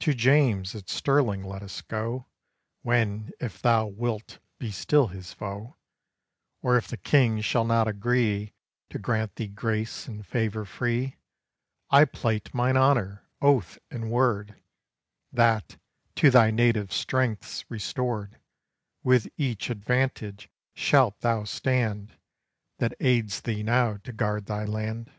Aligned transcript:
To 0.00 0.12
James, 0.12 0.74
at 0.74 0.88
Stirling, 0.88 1.44
let 1.44 1.62
us 1.62 1.82
go, 1.82 2.26
When, 2.80 3.30
if 3.38 3.62
thou 3.62 3.86
wilt 3.86 4.40
be 4.58 4.72
still 4.72 5.06
his 5.06 5.32
foe, 5.32 5.76
Or 6.62 6.76
if 6.76 6.88
the 6.88 6.96
King 6.96 7.40
shall 7.42 7.64
not 7.64 7.86
agree 7.86 8.54
To 8.90 8.98
grant 8.98 9.36
thee 9.36 9.46
grace 9.46 10.08
and 10.08 10.26
favour 10.26 10.64
free, 10.64 11.14
I 11.90 12.06
plight 12.06 12.52
mine 12.52 12.76
honour, 12.76 13.22
oath, 13.40 13.78
and 13.88 14.10
word, 14.10 14.60
That, 15.30 15.76
to 16.16 16.28
thy 16.30 16.50
native 16.50 16.92
strengths 16.92 17.64
restored, 17.70 18.40
With 19.04 19.28
each 19.36 19.70
advantage 19.70 20.50
shalt 20.74 21.20
thou 21.20 21.44
stand, 21.44 22.18
That 22.78 22.96
aids 22.98 23.42
thee 23.42 23.62
now 23.62 23.98
to 23.98 24.12
guard 24.12 24.46
thy 24.46 24.64
land." 24.64 25.12